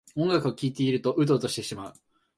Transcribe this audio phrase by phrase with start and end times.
[0.15, 1.93] 音楽を聴いているとウトウトしてしまう